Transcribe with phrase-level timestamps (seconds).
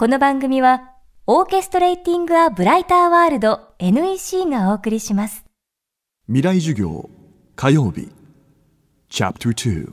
[0.00, 0.92] この番組は、
[1.26, 5.44] オーケストレーティング・ア・ブライター・ワールド NEC がお送りします。
[6.28, 7.10] 未来授業
[7.56, 8.08] 火曜日。
[9.08, 9.92] チャプター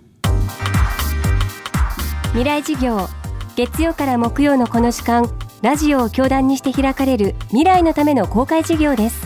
[2.33, 3.07] 未来授業
[3.55, 5.27] 月曜から木曜のこの時間
[5.63, 9.25] ラジオを教壇にして開かれる未来のための公開授業です。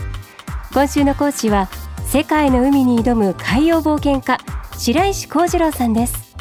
[0.72, 1.68] 今週の講師は
[2.06, 4.38] 世界の海に挑む海洋冒険家
[4.78, 6.34] 白石幸次郎さんです。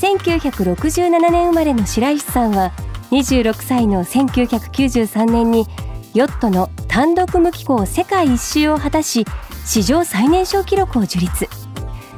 [0.00, 2.72] 1967年生まれの白石さんは
[3.12, 5.66] 26歳の1993年に
[6.14, 9.26] ヨットの単独無寄港世界一周を果たし
[9.66, 11.46] 史上最年少記録を樹立。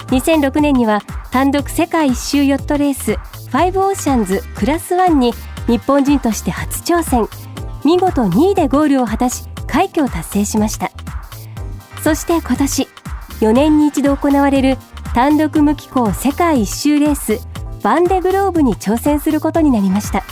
[0.06, 1.00] 2006年には
[1.32, 5.32] 単独世界一周ヨットレースファイブオーシャンズクラス1に
[5.66, 7.26] 日本人として初挑戦。
[7.84, 10.92] 見事2位でゴールを果たし快挙を達成しました。
[12.02, 12.88] そして今年
[13.40, 14.76] 4年に一度行われる
[15.12, 17.40] 単独無寄港世界一周レース
[17.82, 20.22] バンデグローブに挑戦することになりました。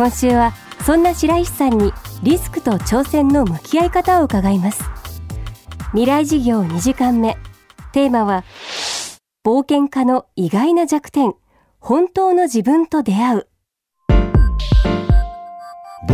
[0.00, 0.54] 今週は
[0.86, 4.82] そんな白石さんにリスクと挑戦の向き合い方を伺います。
[5.90, 7.36] 未来事業2時間目。
[7.92, 8.44] テーマは
[9.44, 11.34] 冒険家の意外な弱点。
[11.80, 13.48] 本当の自分と出会う。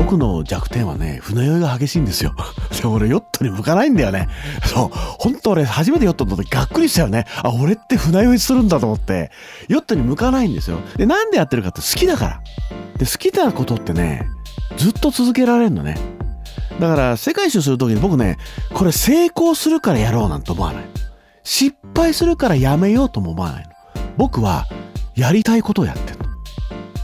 [0.06, 2.32] 僕の弱点はね、船酔いが激しいんですよ。
[2.80, 4.28] で俺、ヨットに向かないんだよね。
[4.64, 4.90] そう。
[5.18, 7.26] 本当俺、初めてヨット乗った時がっくりしたよね。
[7.42, 9.32] あ、俺って船酔いするんだと思って、
[9.66, 10.78] ヨットに向かないんですよ。
[10.96, 12.40] で、なんでやってるかって好きだから。
[12.98, 14.28] で、好きなことってね、
[14.76, 15.98] ずっと続けられるのね。
[16.78, 18.38] だから、世界一周する時に僕ね、
[18.74, 20.84] これ成功するからやろうなんて思わない。
[21.42, 23.70] 失敗するからやめようとも思わないの。
[24.16, 24.66] 僕は、
[25.16, 26.26] やりたいことをやってるの。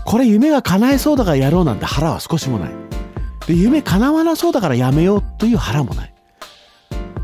[0.05, 2.82] これ夢が叶えそうだからやろうなんて腹は少しもない。
[3.47, 6.15] で、夢叶わなそうだからやめようという腹もない。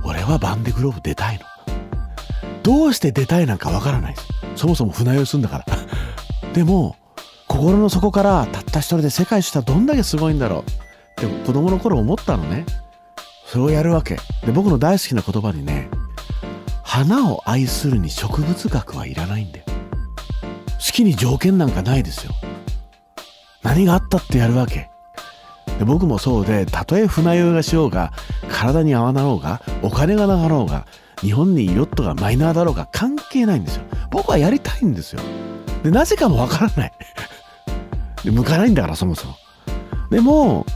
[0.04, 1.44] 俺はバンデグローブ出たいの。
[2.62, 4.28] どうして出たいなんかわからないです。
[4.56, 5.66] そもそも船酔いするんだから。
[6.52, 6.96] でも、
[7.46, 10.64] 心の底からたった一人で世界一したらどんだけすごいんだろ
[11.16, 11.20] う。
[11.20, 12.66] でも子供の頃思ったのね。
[13.46, 14.16] それをやるわけ。
[14.44, 15.88] で、僕の大好きな言葉にね、
[16.82, 19.64] 花を愛するに植物学はいらないんだよ。
[19.68, 22.32] 好きに条件なんかないですよ。
[23.62, 24.90] 何があったってやるわけ。
[25.78, 28.12] で僕もそうで、たとえ船酔いがしようが、
[28.48, 30.86] 体に合わなろうが、お金がなかろうが、
[31.20, 33.84] 日本にヨットがマイナーだろうが関係ないんですよ。
[34.10, 35.20] 僕はやりたいんですよ。
[35.82, 36.92] で、なぜかもわからない。
[38.24, 39.36] で、向かないんだから、そもそも。
[40.10, 40.66] でも、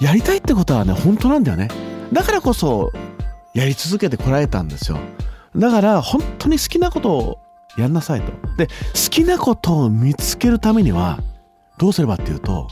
[0.00, 1.68] やりたいってことはね、本当なんだよね。
[2.12, 2.92] だからこそ、
[3.52, 4.98] やり続けてこられたんですよ。
[5.56, 7.38] だから、本当に好きなことを
[7.76, 8.32] やんなさいと。
[8.56, 8.72] で、好
[9.10, 11.18] きなことを見つけるためには、
[11.78, 12.68] どうすればっていうと、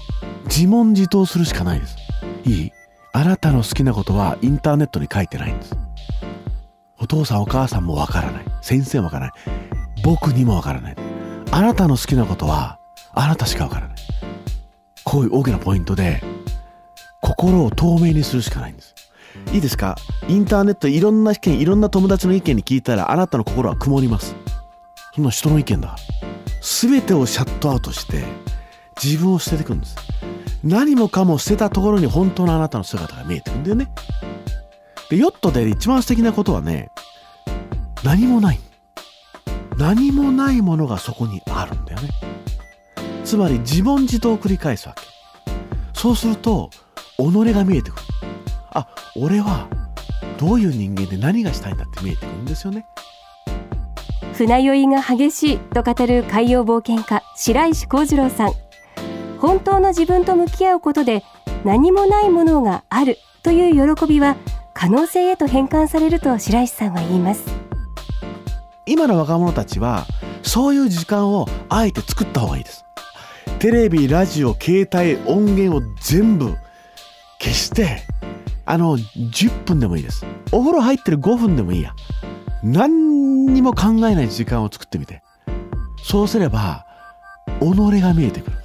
[0.48, 1.96] 自問自答するしかないです。
[2.44, 2.72] いい？
[3.12, 5.76] あなたの好きなことはインターネットに書いてないんです。
[6.98, 8.44] お父さんお母さんもわからない。
[8.60, 9.34] 先生もわからない。
[10.02, 10.96] 僕にもわからない。
[11.50, 12.78] あなたの好きなことは、
[13.12, 13.96] あなたしかわからない。
[15.04, 16.22] こういう大きなポイントで、
[17.20, 18.94] 心を透明にするしかないんです。
[19.52, 19.96] いいですか？
[20.28, 24.34] インターネットいろんな意見、いろんな友達の意見に聞いたら、あなたの心は曇ります。
[25.14, 25.96] そんな人の意見だ。
[26.60, 28.24] すべてをシャットアウトして、
[29.02, 29.96] 自分を捨てていくんです。
[30.64, 33.90] 何もかも捨てたところに本当のあなたの姿が見えてるんだよね。
[35.10, 36.90] で、ヨットで一番素敵なことはね、
[38.04, 38.60] 何もない。
[39.76, 42.10] 何もないものがそこにあるんだよね。
[43.24, 45.02] つまり自問自答を繰り返すわけ。
[45.92, 46.70] そうすると、
[47.16, 48.02] 己が見えてくる。
[48.70, 49.68] あ、俺は
[50.38, 52.86] どういう人間で何がしたいんだって見えてくるんですよね。
[54.34, 58.67] 船酔いが激しいと語る海洋冒険家白石幸次郎さん
[59.40, 61.24] 本当の自分と向き合うことで
[61.64, 64.36] 何もないものがあるという喜びは
[64.74, 67.44] 可能性へと変換されると白石さんは言います。
[68.86, 70.06] 今の若者たちは
[70.42, 72.84] そういう時間をあえて作った方がいいです。
[73.58, 76.56] テレビラジオ携帯音源を全部
[77.40, 78.02] 消して
[78.64, 80.24] あの10分でもいいです。
[80.52, 81.94] お風呂入ってる5分でもいいや。
[82.62, 85.22] 何にも考えない時間を作ってみて。
[86.04, 86.86] そうすれば
[87.60, 88.57] 己が見えてくる。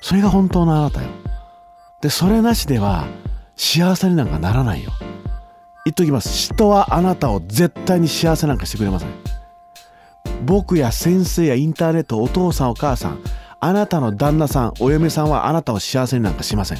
[0.00, 1.08] それが本当のあなたよ。
[2.00, 3.06] でそれなしでは
[3.56, 4.92] 幸せになんかならないよ。
[5.84, 6.30] 言っときます。
[6.54, 9.08] 人はあなたを絶対に幸せなんかしてくれません。
[10.44, 13.20] 僕や先生やインターネットお父さんお母さん
[13.60, 16.78] あなたの旦那さんお嫁さんはあなたを幸せになんかしません。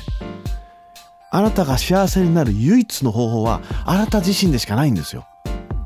[1.31, 5.27] あなたが幸せになる唯一の方法はあなた自身でしかないんですよ。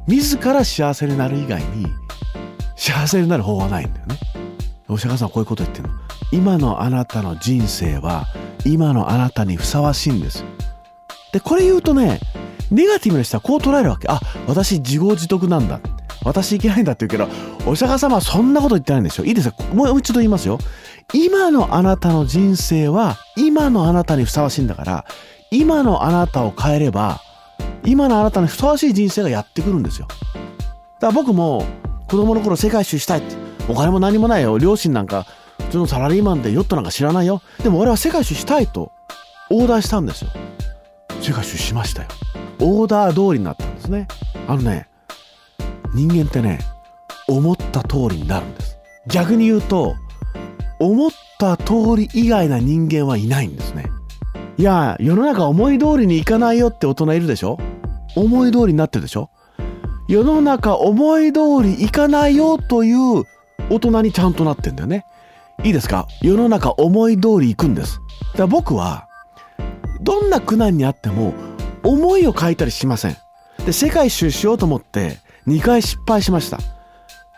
[0.07, 1.87] 自ら幸せになる以外に
[2.77, 4.17] 幸せになる方法はないんだよね。
[4.89, 5.95] お釈迦さんはこういうこと言ってるの。
[6.33, 8.27] 今のあなたの人生は
[8.65, 10.45] 今のあなたにふさわしいんです。
[11.33, 12.21] でこれ言うとね
[12.71, 14.09] ネガティブな人はこう捉えるわけ。
[14.09, 15.81] あ私自業自得なんだ。
[16.23, 20.59] 私いけないんだって言うけどお釈迦様はそんなこと言ってないんですよいいですかもう一度言いますよ。
[21.15, 25.05] 今のあなたの人生は今のあなたにふさわしいんだから
[25.51, 27.21] 今のあなたを変えれば
[27.85, 30.07] 今のあなたにふさわしい人生がやってくるんですよ。
[30.09, 31.65] だから僕も
[32.07, 33.35] 子供の頃世界一周したいって
[33.69, 34.59] お金も何もないよ。
[34.59, 35.27] 両親なんか
[35.71, 37.43] 普通のサラリーマンでヨットなんか知らないよ。
[37.63, 38.91] でも俺は世界一周したいと
[39.51, 40.31] オーダーしたんですよ。
[41.21, 42.09] 世界一周しましたよ。
[42.59, 44.09] オーダー通りになったんですね。
[44.49, 44.89] あのね
[45.95, 46.59] 人間ってね
[47.29, 48.79] 思った通りになるんです。
[49.07, 49.95] 逆に言うと
[50.81, 53.87] 思った通り以外な人間はいないんですね。
[54.59, 57.59] いや世の中思い通りにいかないよって大人いるでしょ？
[58.17, 59.31] 思い通りになってるでしょ？
[60.09, 63.23] 世の中思い通りいかないよという
[63.71, 65.05] 大人にちゃんとなってんだよね。
[65.63, 66.07] いいですか？
[66.23, 68.01] 世の中思い通り行くんです。
[68.33, 69.09] だから僕は
[70.01, 71.35] どんな苦難にあっても
[71.83, 73.17] 思いを書いたりしません。
[73.67, 76.59] で世界一周しようと思って2回失敗しました。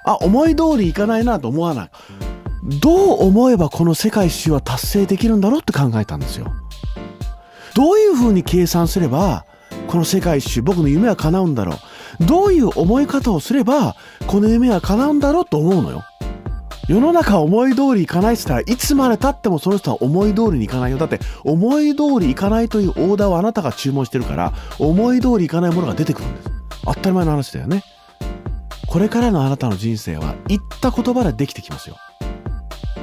[0.05, 1.91] あ思い通りいかないなと思わない。
[2.81, 6.47] どう思えばこの世界一周は達成できるんだろうって考えたんですよ。
[7.75, 9.47] どういうふうに計算すれば
[9.89, 11.75] この世界一周僕の夢は叶うんだろ
[12.21, 12.25] う。
[12.25, 13.97] どういう思い方をすれば
[14.29, 16.05] この夢は叶うんだろうと思うのよ。
[16.89, 20.99] 世の中思い通りいかないって言ったらいつまでたってもその人は思い通りにいかないよ。
[20.99, 26.51] だって思い通りいかないというオーダーをあなたが注文してるから思い通りいかないものが出てくるんです。
[26.85, 27.85] 当たり前の話だよね。
[28.89, 31.97] これからのあなたの人生は言った言葉でできてきますよ。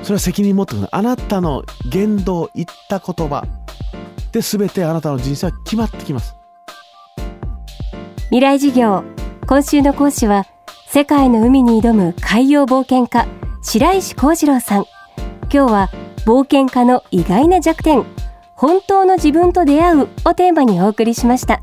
[0.04, 3.46] それは責任持ってくるあなたの言動言った言葉。
[4.31, 6.36] で全てあなたの人生は決まってきます。
[8.26, 9.04] 未来事業
[9.48, 10.46] 今週の講師は
[10.88, 13.28] 世界の海に挑む海洋冒険家
[13.62, 14.86] 白石幸次郎さん。
[15.52, 15.90] 今日は
[16.26, 18.06] 冒険家の意外な弱点
[18.56, 21.62] 本当の自分と出会うをテーマにお送りしました。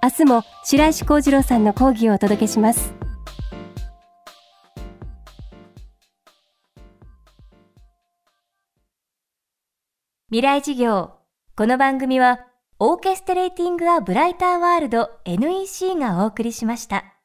[0.00, 2.94] 明日も白石幸次郎さんの講義をお届けします。
[10.30, 11.14] 未来事業
[11.56, 12.40] この番組は
[12.78, 17.17] オーケストレーティング・ア・ブライター・ワールド NEC がお送りしました。